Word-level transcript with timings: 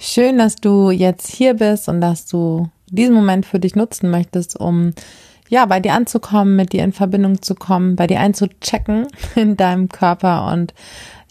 Schön, 0.00 0.38
dass 0.38 0.54
du 0.54 0.90
jetzt 0.90 1.26
hier 1.26 1.54
bist 1.54 1.88
und 1.88 2.00
dass 2.00 2.26
du 2.26 2.70
diesen 2.88 3.14
Moment 3.16 3.44
für 3.44 3.58
dich 3.58 3.74
nutzen 3.74 4.10
möchtest, 4.10 4.58
um 4.58 4.92
ja, 5.48 5.66
bei 5.66 5.80
dir 5.80 5.94
anzukommen, 5.94 6.54
mit 6.54 6.72
dir 6.72 6.84
in 6.84 6.92
Verbindung 6.92 7.42
zu 7.42 7.56
kommen, 7.56 7.96
bei 7.96 8.06
dir 8.06 8.20
einzuchecken 8.20 9.08
in 9.34 9.56
deinem 9.56 9.88
Körper 9.88 10.52
und 10.52 10.72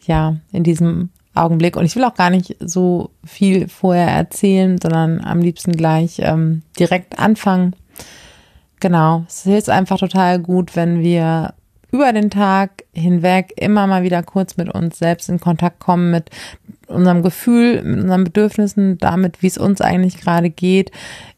ja, 0.05 0.35
in 0.51 0.63
diesem 0.63 1.09
Augenblick. 1.33 1.77
Und 1.77 1.85
ich 1.85 1.95
will 1.95 2.03
auch 2.03 2.15
gar 2.15 2.29
nicht 2.29 2.57
so 2.59 3.11
viel 3.23 3.69
vorher 3.69 4.09
erzählen, 4.09 4.77
sondern 4.81 5.21
am 5.21 5.39
liebsten 5.39 5.71
gleich 5.71 6.19
ähm, 6.19 6.63
direkt 6.77 7.19
anfangen. 7.19 7.73
Genau, 8.81 9.23
es 9.27 9.43
hilft 9.43 9.69
einfach 9.69 9.97
total 9.97 10.39
gut, 10.39 10.75
wenn 10.75 10.99
wir 10.99 11.53
über 11.91 12.11
den 12.11 12.29
Tag 12.29 12.83
hinweg 12.93 13.53
immer 13.55 13.87
mal 13.87 14.03
wieder 14.03 14.23
kurz 14.23 14.57
mit 14.57 14.69
uns 14.69 14.97
selbst 14.99 15.29
in 15.29 15.39
Kontakt 15.39 15.79
kommen, 15.79 16.11
mit 16.11 16.29
unserem 16.87 17.21
Gefühl, 17.21 17.81
mit 17.83 18.01
unseren 18.01 18.23
Bedürfnissen, 18.23 18.97
damit, 18.97 19.41
wie 19.41 19.47
es 19.47 19.57
uns 19.57 19.81
eigentlich 19.81 20.19
gerade 20.19 20.49
geht, 20.49 20.91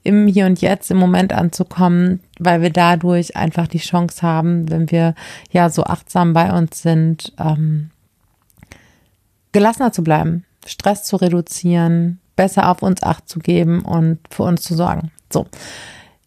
im 0.03 0.27
Hier 0.27 0.45
und 0.45 0.61
Jetzt, 0.61 0.91
im 0.91 0.97
Moment 0.97 1.33
anzukommen, 1.33 2.21
weil 2.39 2.61
wir 2.61 2.69
dadurch 2.69 3.35
einfach 3.35 3.67
die 3.67 3.79
Chance 3.79 4.21
haben, 4.21 4.69
wenn 4.69 4.91
wir 4.91 5.15
ja 5.51 5.69
so 5.69 5.83
achtsam 5.83 6.33
bei 6.33 6.51
uns 6.55 6.81
sind, 6.81 7.33
ähm, 7.39 7.89
gelassener 9.51 9.91
zu 9.91 10.03
bleiben, 10.03 10.45
Stress 10.65 11.03
zu 11.03 11.15
reduzieren, 11.15 12.19
besser 12.35 12.69
auf 12.69 12.81
uns 12.83 13.03
acht 13.03 13.27
zu 13.27 13.39
geben 13.39 13.81
und 13.81 14.19
für 14.29 14.43
uns 14.43 14.61
zu 14.61 14.75
sorgen. 14.75 15.11
So. 15.31 15.47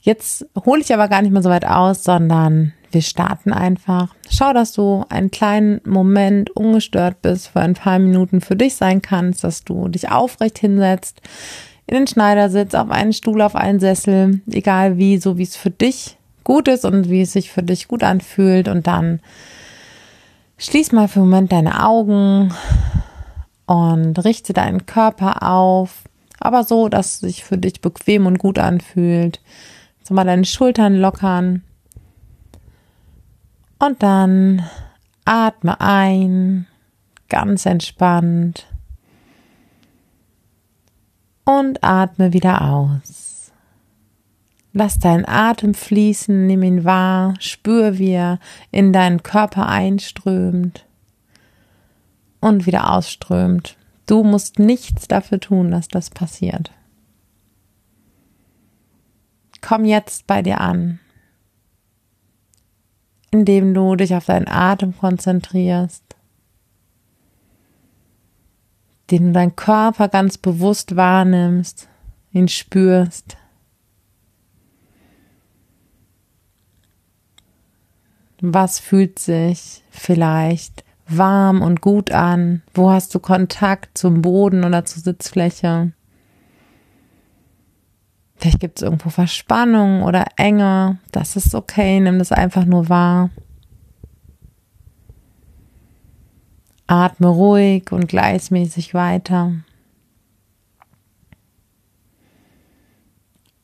Jetzt 0.01 0.47
hole 0.67 0.81
ich 0.81 0.93
aber 0.93 1.09
gar 1.09 1.23
nicht 1.23 1.31
mehr 1.31 1.43
so 1.43 1.49
weit 1.49 1.65
aus, 1.65 2.03
sondern 2.03 2.73
wir 2.93 3.03
starten 3.03 3.53
einfach. 3.53 4.15
Schau, 4.31 4.53
dass 4.53 4.73
du 4.73 5.05
einen 5.09 5.31
kleinen 5.31 5.81
Moment 5.85 6.51
ungestört 6.51 7.23
bist, 7.23 7.49
für 7.49 7.61
ein 7.61 7.75
paar 7.75 7.99
Minuten 7.99 8.41
für 8.41 8.57
dich 8.57 8.75
sein 8.75 9.03
kannst, 9.03 9.45
dass 9.45 9.65
du 9.65 9.89
dich 9.89 10.11
aufrecht 10.11 10.59
hinsetzt, 10.59 11.21
in 11.87 11.97
den 11.97 12.07
Schneidersitz, 12.07 12.75
auf 12.75 12.91
einen 12.91 13.13
Stuhl, 13.13 13.43
auf 13.43 13.57
einen 13.57 13.81
Sessel, 13.81 14.41
egal 14.51 14.99
wie, 14.99 15.19
so 15.19 15.39
wie 15.39 15.43
es 15.43 15.57
für 15.57 15.71
dich 15.71 16.17
gut 16.45 16.69
ist 16.69 16.85
und 16.85 17.09
wie 17.09 17.23
es 17.23 17.33
sich 17.33 17.51
für 17.51 17.63
dich 17.63 17.89
gut 17.89 18.03
anfühlt 18.03 18.69
und 18.69 18.87
dann 18.87 19.21
schließ 20.59 20.93
mal 20.93 21.09
für 21.09 21.21
einen 21.21 21.31
Moment 21.31 21.53
deine 21.53 21.85
Augen 21.85 22.53
und 23.67 24.25
richte 24.25 24.53
deinen 24.53 24.87
Körper 24.87 25.49
auf, 25.49 26.05
aber 26.39 26.65
so, 26.65 26.89
dass 26.89 27.15
es 27.15 27.21
sich 27.21 27.45
für 27.45 27.59
dich 27.59 27.81
bequem 27.81 28.27
und 28.27 28.39
gut 28.39 28.59
anfühlt. 28.59 29.41
So 30.03 30.15
mal 30.15 30.25
deine 30.25 30.45
Schultern 30.45 30.97
lockern. 30.97 31.63
Und 33.83 34.01
dann 34.05 34.65
atme 35.25 35.81
ein, 35.81 36.69
ganz 37.29 37.67
entspannt. 37.67 38.69
Und 41.45 41.83
atme 41.83 42.33
wieder 42.33 42.63
aus. 42.71 43.51
Lass 44.73 45.01
deinen 45.01 45.27
Atem 45.27 45.75
fließen, 45.75 46.47
nimm 46.47 46.63
ihn 46.63 46.85
wahr, 46.85 47.35
spür, 47.41 47.99
wie 47.99 48.13
er 48.13 48.39
in 48.71 48.93
deinen 48.93 49.25
Körper 49.25 49.67
einströmt 49.67 50.87
und 52.41 52.67
wieder 52.67 52.93
ausströmt. 52.93 53.77
Du 54.07 54.23
musst 54.23 54.61
nichts 54.61 55.09
dafür 55.09 55.41
tun, 55.41 55.73
dass 55.73 55.89
das 55.89 56.09
passiert. 56.09 56.71
Komm 59.61 59.85
jetzt 59.85 60.29
bei 60.29 60.41
dir 60.41 60.61
an, 60.61 61.01
indem 63.33 63.75
du 63.75 63.97
dich 63.97 64.15
auf 64.15 64.27
deinen 64.27 64.47
Atem 64.47 64.97
konzentrierst, 64.97 66.05
den 69.11 69.29
du 69.29 69.33
deinen 69.33 69.57
Körper 69.57 70.09
ganz 70.09 70.39
bewusst 70.39 70.95
wahrnimmst, 70.95 71.89
ihn 72.33 72.47
spürst. 72.47 73.37
Was 78.41 78.79
fühlt 78.79 79.19
sich 79.19 79.83
vielleicht 79.91 80.85
warm 81.07 81.63
und 81.63 81.81
gut 81.81 82.11
an? 82.11 82.63
Wo 82.75 82.91
hast 82.91 83.15
du 83.15 83.19
Kontakt 83.19 83.97
zum 83.97 84.21
Boden 84.21 84.65
oder 84.65 84.85
zur 84.85 85.03
Sitzfläche? 85.03 85.93
Gibt 88.63 88.79
es 88.79 88.83
irgendwo 88.83 89.11
Verspannung 89.11 90.05
oder 90.05 90.25
Enge. 90.37 91.01
Das 91.11 91.35
ist 91.35 91.53
okay, 91.53 91.99
nimm 91.99 92.21
das 92.21 92.31
einfach 92.31 92.65
nur 92.65 92.89
wahr. 92.89 93.31
Atme 96.87 97.27
ruhig 97.27 97.91
und 97.91 98.07
gleichmäßig 98.07 98.95
weiter. 98.95 99.53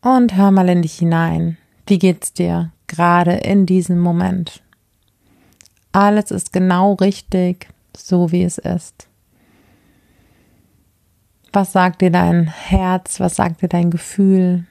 Und 0.01 0.35
hör 0.35 0.51
mal 0.51 0.69
in 0.69 0.83
dich 0.83 0.95
hinein. 0.95 1.59
Wie 1.87 2.01
geht's 2.01 2.33
dir 2.33 2.73
gerade 2.89 3.35
in 3.35 3.67
diesem 3.67 4.01
Moment? 4.01 4.65
Alles 5.93 6.33
ist 6.33 6.53
genau 6.53 6.95
richtig, 6.95 7.69
so 7.97 8.33
wie 8.33 8.43
es 8.43 8.59
ist. 8.59 9.07
Was 11.53 11.71
sagt 11.71 12.01
dir 12.03 12.11
dein 12.11 12.49
Herz? 12.49 13.21
Was 13.21 13.37
sagt 13.37 13.63
dir 13.63 13.69
dein 13.69 13.93
Gefühl? 13.93 14.67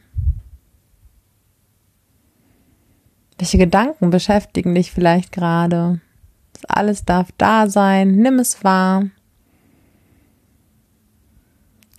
Welche 3.38 3.58
Gedanken 3.58 4.10
beschäftigen 4.10 4.74
dich 4.74 4.92
vielleicht 4.92 5.32
gerade? 5.32 6.02
Alles 6.68 7.06
darf 7.06 7.28
da 7.38 7.70
sein. 7.70 8.16
Nimm 8.16 8.40
es 8.40 8.64
wahr. 8.64 9.06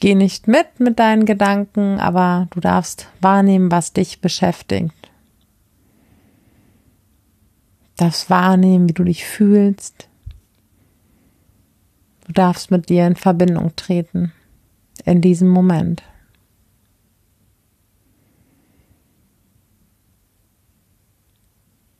Geh 0.00 0.14
nicht 0.14 0.46
mit 0.46 0.78
mit 0.78 0.98
deinen 0.98 1.24
Gedanken, 1.24 1.98
aber 1.98 2.46
du 2.50 2.60
darfst 2.60 3.08
wahrnehmen, 3.20 3.70
was 3.70 3.92
dich 3.92 4.20
beschäftigt. 4.20 4.94
Du 7.96 8.04
darfst 8.04 8.30
wahrnehmen, 8.30 8.88
wie 8.88 8.94
du 8.94 9.02
dich 9.04 9.24
fühlst. 9.24 10.08
Du 12.26 12.32
darfst 12.32 12.70
mit 12.70 12.88
dir 12.88 13.06
in 13.06 13.16
Verbindung 13.16 13.74
treten 13.74 14.32
in 15.04 15.20
diesem 15.20 15.48
Moment. 15.48 16.02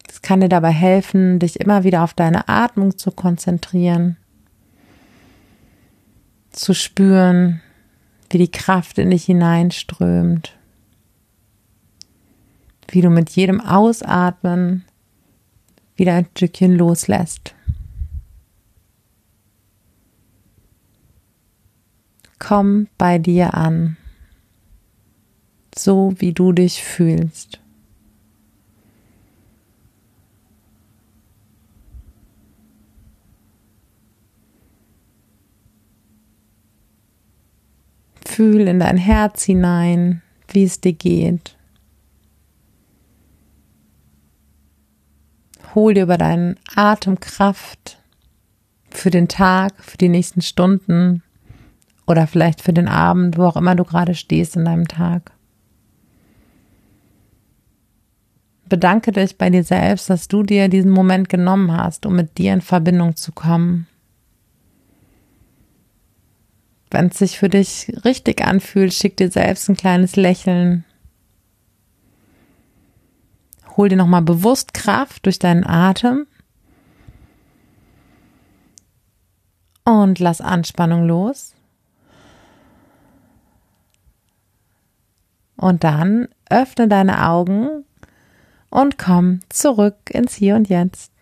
Es 0.09 0.18
kann 0.29 0.43
dir 0.43 0.51
dabei 0.51 0.73
helfen, 0.73 1.39
dich 1.39 1.59
immer 1.59 1.85
wieder 1.85 2.05
auf 2.05 2.13
deine 2.13 2.51
Atmung 2.51 2.99
zu 2.99 3.11
konzentrieren, 3.11 4.19
zu 6.51 6.75
spüren, 6.75 7.63
wie 8.29 8.37
die 8.37 8.51
Kraft 8.51 8.99
in 8.99 9.09
dich 9.09 9.25
hineinströmt, 9.25 10.55
wie 12.89 13.01
du 13.01 13.09
mit 13.09 13.31
jedem 13.31 13.63
Ausatmen 13.63 14.85
wieder 15.97 16.13
ein 16.13 16.27
Stückchen 16.37 16.75
loslässt. 16.75 17.55
Komm 22.39 22.89
bei 22.99 23.17
dir 23.17 23.55
an, 23.55 23.97
so 25.75 26.13
wie 26.19 26.35
du 26.35 26.53
dich 26.53 26.85
fühlst. 26.85 27.61
Fühl 38.39 38.69
in 38.69 38.79
dein 38.79 38.99
Herz 38.99 39.43
hinein, 39.43 40.23
wie 40.47 40.63
es 40.63 40.81
dir 40.81 40.93
geht. 40.93 41.57
Hol 45.75 45.95
dir 45.95 46.05
über 46.05 46.19
deinen 46.19 46.57
Atem 46.77 47.19
Kraft 47.19 47.99
für 48.91 49.11
den 49.11 49.27
Tag, 49.27 49.73
für 49.83 49.97
die 49.97 50.09
nächsten 50.09 50.41
Stunden 50.41 51.25
oder 52.07 52.29
vielleicht 52.29 52.63
für 52.63 52.73
den 52.73 52.87
Abend, 52.87 53.37
wo 53.39 53.43
auch 53.43 53.57
immer 53.57 53.75
du 53.75 53.83
gerade 53.83 54.15
stehst 54.15 54.55
in 54.55 54.67
deinem 54.67 54.87
Tag. 54.87 55.33
Bedanke 58.69 59.11
dich 59.11 59.37
bei 59.37 59.51
dir 59.51 59.65
selbst, 59.65 60.11
dass 60.11 60.29
du 60.29 60.45
dir 60.45 60.69
diesen 60.69 60.93
Moment 60.93 61.29
genommen 61.29 61.73
hast, 61.73 62.07
um 62.07 62.15
mit 62.15 62.39
dir 62.39 62.53
in 62.53 62.61
Verbindung 62.61 63.17
zu 63.17 63.33
kommen. 63.33 63.89
Wenn 66.91 67.09
es 67.09 67.19
sich 67.19 67.39
für 67.39 67.49
dich 67.49 67.93
richtig 68.05 68.43
anfühlt, 68.45 68.95
schick 68.95 69.17
dir 69.17 69.31
selbst 69.31 69.69
ein 69.69 69.77
kleines 69.77 70.17
Lächeln. 70.17 70.85
Hol 73.77 73.89
dir 73.89 73.97
nochmal 73.97 74.23
bewusst 74.23 74.75
Kraft 74.75 75.27
durch 75.27 75.39
deinen 75.39 75.65
Atem. 75.65 76.27
Und 79.85 80.19
lass 80.19 80.41
Anspannung 80.41 81.07
los. 81.07 81.55
Und 85.57 85.85
dann 85.85 86.29
öffne 86.51 86.89
deine 86.89 87.27
Augen 87.29 87.85
und 88.71 88.99
komm 88.99 89.41
zurück 89.49 90.11
ins 90.11 90.35
Hier 90.35 90.55
und 90.57 90.69
Jetzt. 90.69 91.13